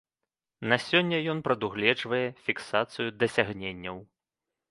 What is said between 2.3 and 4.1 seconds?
фіксацыю дасягненняў.